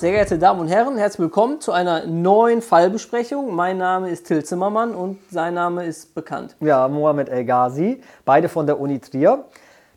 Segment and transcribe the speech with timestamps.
[0.00, 3.54] Sehr geehrte Damen und Herren, herzlich willkommen zu einer neuen Fallbesprechung.
[3.54, 6.56] Mein Name ist Till Zimmermann und sein Name ist bekannt.
[6.60, 9.44] Ja, Mohamed El Ghazi, beide von der Uni Trier.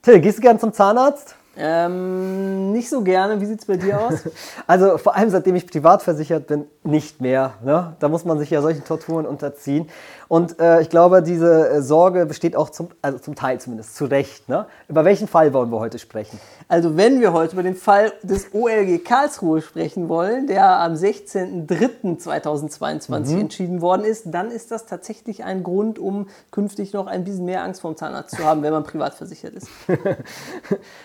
[0.02, 1.36] Till, gehst du gern zum Zahnarzt?
[1.56, 3.40] Ähm, nicht so gerne.
[3.40, 4.16] Wie sieht es bei dir aus?
[4.68, 7.54] Also vor allem seitdem ich privat versichert bin, nicht mehr.
[7.64, 7.96] Ne?
[8.00, 9.88] Da muss man sich ja solchen Torturen unterziehen.
[10.34, 14.06] Und äh, ich glaube, diese äh, Sorge besteht auch zum, also zum Teil zumindest zu
[14.06, 14.50] Recht.
[14.50, 14.66] Ne?
[14.88, 16.40] Über welchen Fall wollen wir heute sprechen?
[16.68, 23.32] Also wenn wir heute über den Fall des OLG Karlsruhe sprechen wollen, der am 16.03.2022
[23.32, 23.42] mhm.
[23.42, 27.64] entschieden worden ist, dann ist das tatsächlich ein Grund, um künftig noch ein bisschen mehr
[27.64, 29.68] Angst vor dem Zahnarzt zu haben, wenn man privat versichert ist.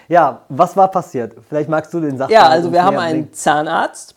[0.08, 1.34] ja, was war passiert?
[1.50, 4.14] Vielleicht magst du den Sachverhalt Ja, also wir haben einen Zahnarzt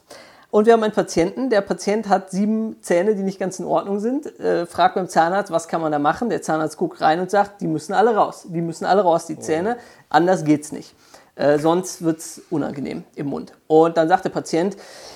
[0.52, 1.50] und wir haben einen Patienten.
[1.50, 4.38] Der Patient hat sieben Zähne, die nicht ganz in Ordnung sind.
[4.40, 6.30] Äh, fragt beim Zahnarzt, was kann man da machen?
[6.30, 8.46] Der Zahnarzt guckt rein und sagt, die müssen alle raus.
[8.50, 9.78] Die müssen alle raus, die Zähne.
[10.10, 10.94] Anders geht's nicht.
[11.36, 13.54] Äh, sonst wird's unangenehm im Mund.
[13.68, 14.76] Und dann sagt der Patient,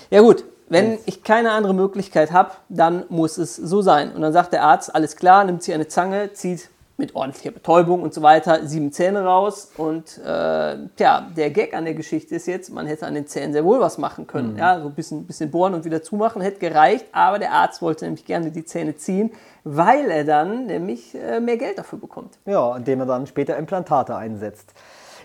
[0.09, 4.13] ja gut, wenn ich keine andere Möglichkeit habe, dann muss es so sein.
[4.13, 8.01] Und dann sagt der Arzt, alles klar, nimmt sich eine Zange, zieht mit ordentlicher Betäubung
[8.01, 9.71] und so weiter, sieben Zähne raus.
[9.77, 13.51] Und äh, tja, der Gag an der Geschichte ist jetzt, man hätte an den Zähnen
[13.51, 14.53] sehr wohl was machen können.
[14.53, 14.59] Mhm.
[14.59, 18.05] Ja, so ein bisschen, bisschen bohren und wieder zumachen, hätte gereicht, aber der Arzt wollte
[18.05, 19.31] nämlich gerne die Zähne ziehen,
[19.63, 22.37] weil er dann nämlich äh, mehr Geld dafür bekommt.
[22.45, 24.73] Ja, indem er dann später Implantate einsetzt.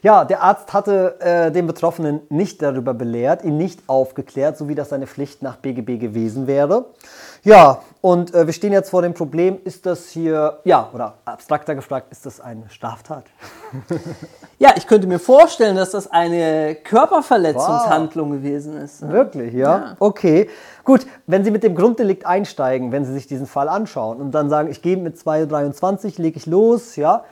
[0.02, 4.74] Ja, der Arzt hatte äh, den Betroffenen nicht darüber belehrt, ihn nicht aufgeklärt, so wie
[4.74, 6.86] das seine Pflicht nach BGB gewesen wäre.
[7.42, 11.74] Ja, und äh, wir stehen jetzt vor dem Problem, ist das hier, ja, oder abstrakter
[11.74, 13.24] gefragt, ist das eine Straftat?
[14.58, 18.36] ja, ich könnte mir vorstellen, dass das eine Körperverletzungshandlung wow.
[18.36, 19.02] gewesen ist.
[19.02, 19.12] Ne?
[19.12, 19.78] Wirklich, ja?
[19.78, 19.96] ja?
[19.98, 20.48] Okay.
[20.84, 24.48] Gut, wenn Sie mit dem Grunddelikt einsteigen, wenn Sie sich diesen Fall anschauen und dann
[24.48, 27.24] sagen, ich gehe mit 2,23, lege ich los, ja,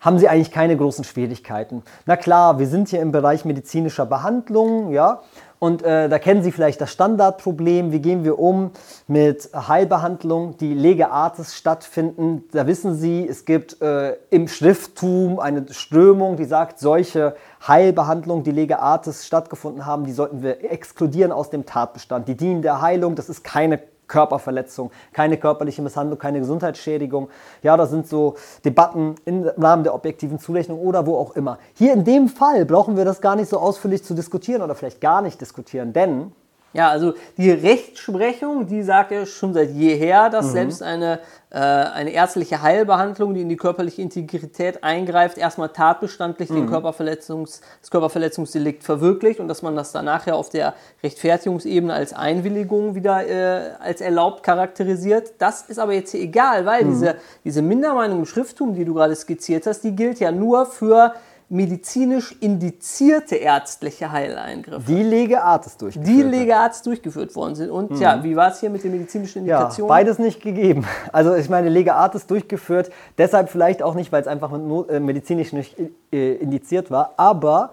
[0.00, 1.82] haben sie eigentlich keine großen Schwierigkeiten.
[2.04, 5.20] Na klar, wir sind hier im Bereich medizinischer Behandlung, ja,
[5.58, 8.72] und äh, da kennen Sie vielleicht das Standardproblem, wie gehen wir um
[9.06, 12.44] mit Heilbehandlung, die Lege Artis stattfinden.
[12.52, 17.36] Da wissen Sie, es gibt äh, im Schrifttum eine Strömung, die sagt, solche
[17.66, 22.28] Heilbehandlungen, die Lege Artis stattgefunden haben, die sollten wir exkludieren aus dem Tatbestand.
[22.28, 27.28] Die dienen der Heilung, das ist keine Körperverletzung, keine körperliche Misshandlung, keine Gesundheitsschädigung.
[27.62, 31.58] Ja, das sind so Debatten im Rahmen der objektiven Zurechnung oder wo auch immer.
[31.74, 35.00] Hier in dem Fall brauchen wir das gar nicht so ausführlich zu diskutieren oder vielleicht
[35.00, 36.32] gar nicht diskutieren, denn
[36.76, 40.50] ja, also die Rechtsprechung, die sagt ja schon seit jeher, dass mhm.
[40.50, 46.56] selbst eine, äh, eine ärztliche Heilbehandlung, die in die körperliche Integrität eingreift, erstmal tatbestandlich mhm.
[46.56, 52.12] den Körperverletzungs, das Körperverletzungsdelikt verwirklicht und dass man das dann nachher auf der Rechtfertigungsebene als
[52.12, 55.32] Einwilligung wieder äh, als erlaubt charakterisiert.
[55.38, 56.90] Das ist aber jetzt hier egal, weil mhm.
[56.90, 61.14] diese, diese Mindermeinung im Schrifttum, die du gerade skizziert hast, die gilt ja nur für
[61.48, 64.90] medizinisch indizierte ärztliche Heileingriffe.
[64.90, 66.08] Die Legearzt durchgeführt.
[66.08, 67.70] Die Legearzt durchgeführt worden sind.
[67.70, 68.00] Und mhm.
[68.00, 69.88] ja, wie war es hier mit den medizinischen Indikationen?
[69.88, 70.84] Ja, beides nicht gegeben.
[71.12, 75.76] Also ich meine, Legearzt durchgeführt, deshalb vielleicht auch nicht, weil es einfach äh, medizinisch nicht
[76.12, 77.70] äh, indiziert war, aber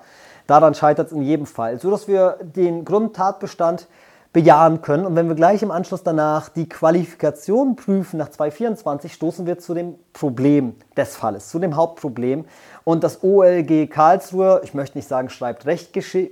[0.48, 1.80] daran scheitert es in jedem Fall.
[1.80, 3.88] So dass wir den Grundtatbestand
[4.34, 5.06] bejahen können.
[5.06, 9.76] Und wenn wir gleich im Anschluss danach die Qualifikation prüfen nach 224, stoßen wir zu
[9.76, 12.46] dem Problem des Falles, zu dem Hauptproblem.
[12.84, 15.66] Und das OLG Karlsruhe, ich möchte nicht sagen, schreibt,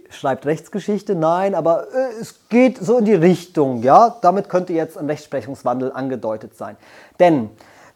[0.09, 4.18] schreibt Rechtsgeschichte, nein, aber äh, es geht so in die Richtung, ja.
[4.22, 6.78] Damit könnte jetzt ein Rechtsprechungswandel angedeutet sein.
[7.19, 7.51] Denn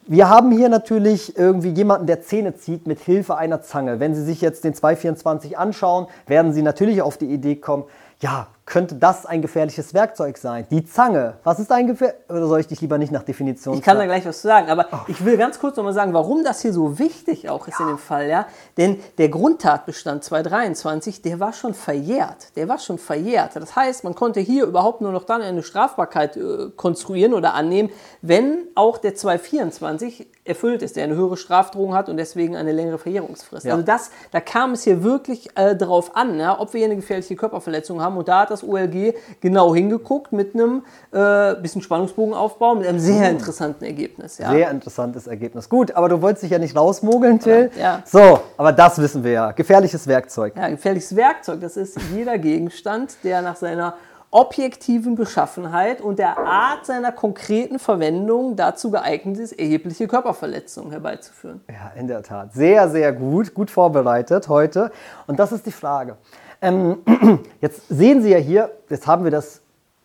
[0.06, 3.98] wir haben hier natürlich irgendwie jemanden, der Zähne zieht mit Hilfe einer Zange.
[3.98, 7.84] Wenn Sie sich jetzt den 224 anschauen, werden Sie natürlich auf die Idee kommen,
[8.20, 10.66] ja, könnte das ein gefährliches Werkzeug sein?
[10.70, 11.34] Die Zange.
[11.44, 12.28] Was ist ein gefährliches?
[12.28, 14.68] Oder soll ich dich lieber nicht nach Definition Ich kann da gleich was zu sagen,
[14.68, 14.98] aber oh.
[15.06, 17.86] ich will ganz kurz nochmal sagen, warum das hier so wichtig auch ist ja.
[17.86, 18.46] in dem Fall, ja?
[18.76, 22.56] Denn der Grundtatbestand 223, der war schon verjährt.
[22.56, 23.54] Der war schon verjährt.
[23.54, 27.90] Das heißt, man konnte hier überhaupt nur noch dann eine Strafbarkeit äh, konstruieren oder annehmen,
[28.20, 32.98] wenn auch der 224 erfüllt ist, der eine höhere Strafdrohung hat und deswegen eine längere
[32.98, 33.66] Verjährungsfrist.
[33.66, 33.72] Ja.
[33.72, 36.96] Also das, da kam es hier wirklich äh, darauf an, ja, ob wir hier eine
[36.96, 42.76] gefährliche Körperverletzung haben und da hat das OLG genau hingeguckt mit einem äh, bisschen Spannungsbogenaufbau,
[42.76, 43.38] mit einem sehr mhm.
[43.38, 44.38] interessanten Ergebnis.
[44.38, 44.50] Ja.
[44.50, 45.68] Sehr interessantes Ergebnis.
[45.68, 47.70] Gut, aber du wolltest dich ja nicht rausmogeln, Till.
[47.78, 48.02] Ja.
[48.04, 49.52] So, aber das wissen wir ja.
[49.52, 50.54] Gefährliches Werkzeug.
[50.56, 53.94] Ja, gefährliches Werkzeug, das ist jeder Gegenstand, der nach seiner
[54.30, 61.62] objektiven Beschaffenheit und der Art seiner konkreten Verwendung dazu geeignet ist, erhebliche Körperverletzungen herbeizuführen.
[61.68, 62.52] Ja, in der Tat.
[62.52, 64.90] Sehr, sehr gut, gut vorbereitet heute.
[65.26, 66.16] Und das ist die Frage.
[66.60, 66.98] Ähm,
[67.60, 69.60] jetzt sehen Sie ja hier, jetzt haben wir das,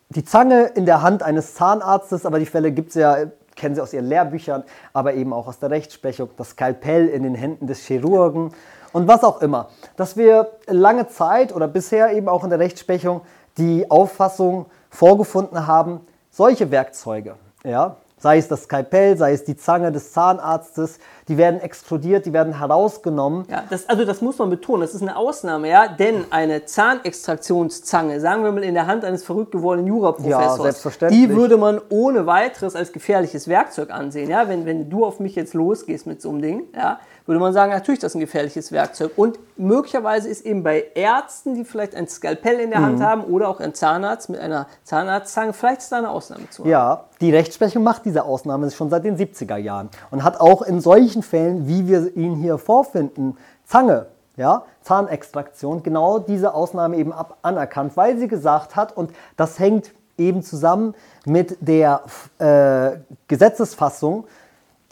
[0.09, 3.17] die Zange in der Hand eines Zahnarztes, aber die Fälle gibt es ja,
[3.56, 4.63] kennen Sie aus Ihren Lehrbüchern,
[4.94, 8.53] aber eben auch aus der Rechtsprechung, das Skalpell in den Händen des Chirurgen
[8.91, 9.69] und was auch immer.
[9.95, 13.21] Dass wir lange Zeit oder bisher eben auch in der Rechtsprechung
[13.57, 19.92] die Auffassung vorgefunden haben, solche Werkzeuge, ja, sei es das Skalpell, sei es die Zange
[19.92, 23.45] des Zahnarztes, die werden explodiert, die werden herausgenommen.
[23.50, 28.19] Ja, das, also das muss man betonen, das ist eine Ausnahme, ja, denn eine Zahnextraktionszange,
[28.19, 31.19] sagen wir mal in der Hand eines verrückt gewordenen Juraprofessors, Ja, selbstverständlich.
[31.19, 35.36] die würde man ohne weiteres als gefährliches Werkzeug ansehen, ja, wenn, wenn du auf mich
[35.36, 37.00] jetzt losgehst mit so einem Ding, ja,
[37.31, 39.13] würde man sagen, natürlich, das ist ein gefährliches Werkzeug.
[39.16, 42.86] Und möglicherweise ist eben bei Ärzten, die vielleicht ein Skalpell in der Mhm.
[42.86, 46.66] Hand haben oder auch ein Zahnarzt mit einer Zahnarztzange, vielleicht ist da eine Ausnahme zu.
[46.66, 50.81] Ja, die Rechtsprechung macht diese Ausnahme schon seit den 70er Jahren und hat auch in
[50.81, 57.38] solchen Fällen, wie wir ihn hier vorfinden, Zange, ja, Zahnextraktion, genau diese Ausnahme eben ab
[57.44, 60.95] anerkannt, weil sie gesagt hat, und das hängt eben zusammen
[61.25, 62.01] mit der
[62.39, 62.98] äh,
[63.30, 64.25] Gesetzesfassung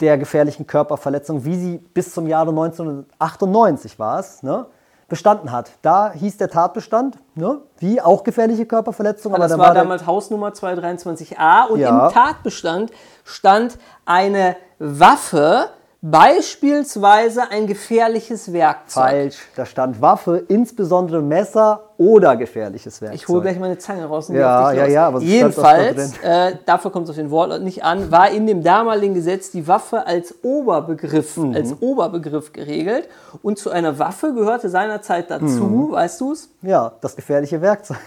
[0.00, 4.66] der gefährlichen Körperverletzung, wie sie bis zum Jahre 1998 war es, ne,
[5.08, 5.72] bestanden hat.
[5.82, 10.06] Da hieß der Tatbestand, ne, wie auch gefährliche Körperverletzung, Aber das da war der- damals
[10.06, 12.06] Hausnummer 223a und Ja.
[12.06, 12.92] im Tatbestand
[13.24, 15.68] stand eine Waffe,
[16.02, 19.02] beispielsweise ein gefährliches Werkzeug.
[19.04, 19.38] Falsch.
[19.56, 23.20] Da stand Waffe, insbesondere Messer oder gefährliches Werkzeug.
[23.20, 26.12] Ich hole gleich meine Zange raus und Ja, geh auf dich ja, ja, stand Jedenfalls,
[26.22, 29.68] äh, dafür kommt es auf den Wortlaut nicht an, war in dem damaligen Gesetz die
[29.68, 31.54] Waffe als Oberbegriff, Mhm.
[31.54, 33.06] als Oberbegriff geregelt
[33.42, 35.92] und zu einer Waffe gehörte seinerzeit dazu, Mhm.
[35.92, 36.48] weißt du es?
[36.62, 37.98] Ja, das gefährliche Werkzeug.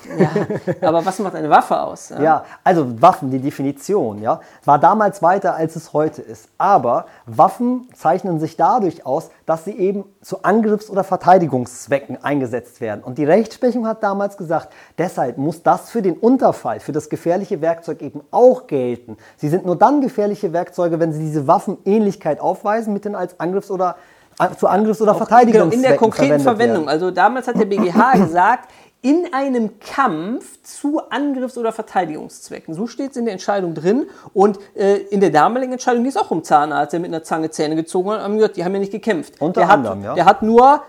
[0.82, 0.88] Ja.
[0.88, 2.10] Aber was macht eine Waffe aus?
[2.20, 6.48] Ja, also Waffen, die Definition, ja, war damals weiter, als es heute ist.
[6.58, 13.04] Aber Waffen zeichnen sich dadurch aus, dass sie eben zu Angriffs- oder Verteidigungszwecken eingesetzt werden.
[13.04, 17.62] Und die Rechtsprechung hat damals gesagt, deshalb muss das für den Unterfall, für das gefährliche
[17.62, 19.18] Werkzeug eben auch gelten.
[19.38, 23.72] Sie sind nur dann gefährliche Werkzeuge, wenn sie diese Waffenähnlichkeit aufweisen mit den als Angriffs-
[23.72, 23.96] oder
[24.40, 26.86] äh, zu Angriffs- oder Genau, Verteidigungszwecken in der konkreten Verwendung.
[26.86, 26.90] werden.
[26.90, 28.70] Also damals hat der BGH gesagt,
[29.04, 32.74] in einem Kampf zu Angriffs- oder Verteidigungszwecken.
[32.74, 34.08] So steht es in der Entscheidung drin.
[34.34, 37.52] Und äh, in der damaligen Entscheidung ging es auch um Zahnarzt, der mit einer Zange
[37.52, 38.26] Zähne gezogen hat.
[38.26, 39.42] Und gesagt, die haben ja nicht gekämpft.
[39.42, 40.16] Unter der anderem, hat, ja.
[40.16, 40.84] Der hat nur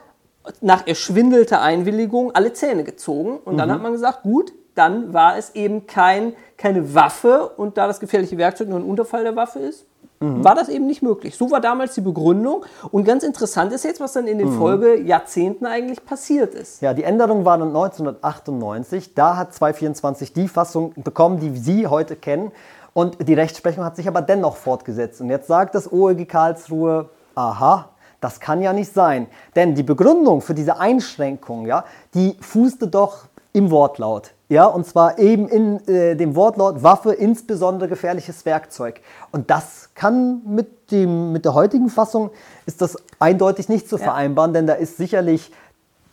[0.60, 3.38] nach erschwindelter Einwilligung alle Zähne gezogen.
[3.44, 3.58] Und Mhm.
[3.58, 7.48] dann hat man gesagt, gut, dann war es eben kein, keine Waffe.
[7.56, 9.86] Und da das gefährliche Werkzeug nur ein Unterfall der Waffe ist,
[10.24, 10.44] Mhm.
[10.44, 11.36] war das eben nicht möglich.
[11.36, 12.64] So war damals die Begründung.
[12.90, 14.58] Und ganz interessant ist jetzt, was dann in den Mhm.
[14.58, 16.80] Folgejahrzehnten eigentlich passiert ist.
[16.82, 19.14] Ja, die Änderung war dann 1998.
[19.14, 22.52] Da hat 224 die Fassung bekommen, die Sie heute kennen.
[22.92, 25.20] Und die Rechtsprechung hat sich aber dennoch fortgesetzt.
[25.20, 27.88] Und jetzt sagt das OEG Karlsruhe, aha,
[28.20, 29.26] das kann ja nicht sein.
[29.56, 31.84] Denn die Begründung für diese Einschränkung, ja,
[32.14, 34.33] die fußte doch im Wortlaut.
[34.48, 39.00] Ja, und zwar eben in äh, dem Wortlaut Waffe, insbesondere gefährliches Werkzeug.
[39.32, 42.30] Und das kann mit, dem, mit der heutigen Fassung,
[42.66, 45.50] ist das eindeutig nicht zu vereinbaren, denn da ist sicherlich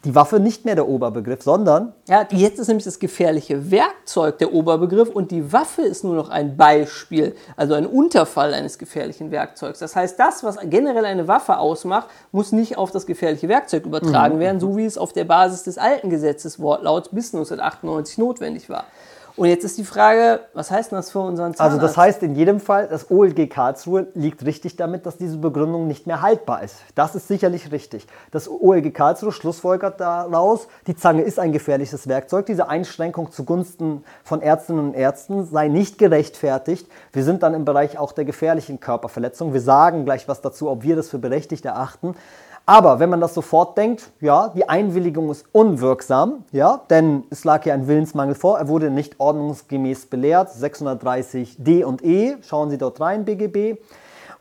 [0.04, 4.54] die Waffe nicht mehr der Oberbegriff, sondern Ja, jetzt ist nämlich das gefährliche Werkzeug der
[4.54, 9.80] Oberbegriff und die Waffe ist nur noch ein Beispiel, also ein Unterfall eines gefährlichen Werkzeugs.
[9.80, 14.40] Das heißt, das, was generell eine Waffe ausmacht, muss nicht auf das gefährliche Werkzeug übertragen
[14.40, 18.86] werden, so wie es auf der Basis des alten Gesetzes Wortlauts bis 1998 notwendig war.
[19.42, 21.62] Und jetzt ist die Frage, was heißt denn das für unseren Zahnarzt?
[21.62, 25.88] Also das heißt in jedem Fall, das OLG Karlsruhe liegt richtig damit, dass diese Begründung
[25.88, 26.76] nicht mehr haltbar ist.
[26.94, 28.06] Das ist sicherlich richtig.
[28.30, 32.46] Das OLG Karlsruhe schlussfolgert daraus, die Zange ist ein gefährliches Werkzeug.
[32.46, 36.88] Diese Einschränkung zugunsten von Ärztinnen und Ärzten sei nicht gerechtfertigt.
[37.12, 39.54] Wir sind dann im Bereich auch der gefährlichen Körperverletzung.
[39.54, 42.14] Wir sagen gleich was dazu, ob wir das für berechtigt erachten.
[42.66, 47.66] Aber wenn man das sofort denkt, ja, die Einwilligung ist unwirksam, ja, denn es lag
[47.66, 52.78] ja ein Willensmangel vor, er wurde nicht ordnungsgemäß belehrt, 630 D und E, schauen Sie
[52.78, 53.80] dort rein, BGB.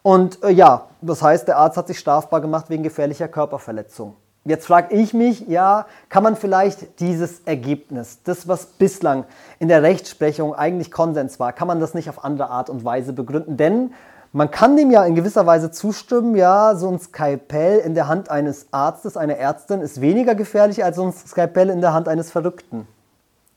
[0.02, 4.14] Und äh, ja, das heißt, der Arzt hat sich strafbar gemacht wegen gefährlicher Körperverletzung.
[4.44, 9.24] Jetzt frage ich mich, ja, kann man vielleicht dieses Ergebnis, das was bislang
[9.58, 13.12] in der Rechtsprechung eigentlich Konsens war, kann man das nicht auf andere Art und Weise
[13.12, 13.58] begründen?
[13.58, 13.92] Denn
[14.32, 18.30] man kann dem ja in gewisser Weise zustimmen, ja, so ein Skalpell in der Hand
[18.30, 22.30] eines Arztes, einer Ärztin ist weniger gefährlich als so ein Skalpell in der Hand eines
[22.30, 22.86] Verrückten.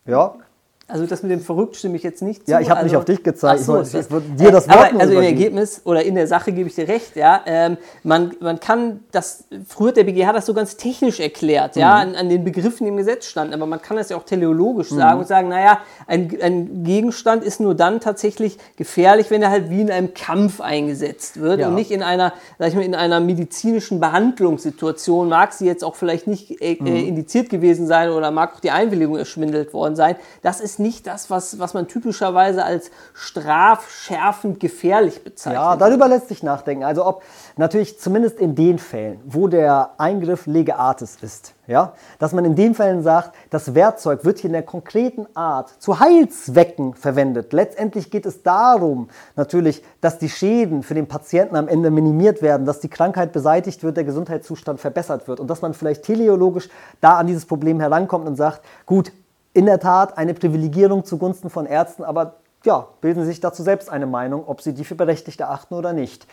[0.06, 0.36] Ja,
[0.86, 2.52] Also das mit dem Verrückt stimme ich jetzt nicht zu.
[2.52, 3.62] Ja, ich habe also, nicht auf dich gezeigt.
[3.64, 5.22] So, Ich würde dir das Wort aber, Also im.
[5.24, 7.42] Ergebnis oder in der Sache gebe ich dir recht, ja.
[7.46, 11.96] Ähm, man, man kann das, früher hat der BGH das so ganz technisch erklärt, ja,
[11.96, 12.02] Mhm.
[12.12, 14.92] an, an den Begriffen, die im Gesetz standen, aber man kann das ja auch teleologisch
[14.92, 14.98] Mhm.
[14.98, 19.70] sagen und sagen, naja, ein, ein Gegenstand ist nur dann tatsächlich gefährlich, wenn er halt
[19.70, 21.70] wie in einem Kampf eingesetzt wird Ja.
[21.70, 25.96] und nicht in einer, sag ich mal, in einer medizinischen Behandlungssituation, mag sie jetzt auch
[25.96, 26.88] vielleicht nicht äh, Mhm.
[26.88, 30.16] äh, indiziert gewesen sein oder mag auch die Einwilligung erschwindelt worden sein.
[30.42, 35.62] Das ist ist nicht das, was, was man typischerweise als strafschärfend gefährlich bezeichnet.
[35.62, 36.84] Ja, darüber lässt sich nachdenken.
[36.84, 37.22] Also ob
[37.58, 42.56] natürlich zumindest in den Fällen, wo der Eingriff lege artis ist, ja, dass man in
[42.56, 47.54] den Fällen sagt, das Werkzeug wird hier in der konkreten Art zu Heilzwecken verwendet.
[47.54, 52.66] Letztendlich geht es darum, natürlich, dass die Schäden für den Patienten am Ende minimiert werden,
[52.66, 56.68] dass die Krankheit beseitigt wird, der Gesundheitszustand verbessert wird und dass man vielleicht teleologisch
[57.00, 59.12] da an dieses Problem herankommt und sagt, gut,
[59.54, 63.90] in der Tat eine Privilegierung zugunsten von Ärzten, aber ja, bilden Sie sich dazu selbst
[63.90, 66.26] eine Meinung, ob Sie die für berechtigt erachten oder nicht.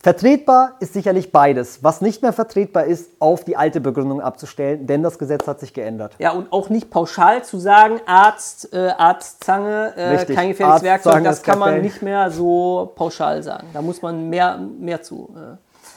[0.00, 1.82] Vertretbar ist sicherlich beides.
[1.82, 5.74] Was nicht mehr vertretbar ist, auf die alte Begründung abzustellen, denn das Gesetz hat sich
[5.74, 6.14] geändert.
[6.20, 11.42] Ja, und auch nicht pauschal zu sagen, Arzt, äh, Arztzange, äh, kein gefährliches Werkzeug, das
[11.42, 13.66] kann man nicht mehr so pauschal sagen.
[13.74, 15.34] Da muss man mehr, mehr zu.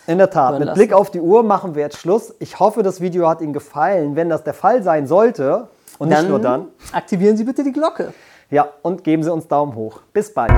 [0.08, 2.34] Äh, In der Tat, mit Blick auf die Uhr machen wir jetzt Schluss.
[2.39, 4.15] Ich hoffe, das Video hat Ihnen gefallen.
[4.15, 5.68] Wenn das der Fall sein sollte,
[6.01, 8.13] und dann nicht nur dann, aktivieren Sie bitte die Glocke.
[8.50, 10.01] Ja, und geben Sie uns Daumen hoch.
[10.13, 10.51] Bis bald.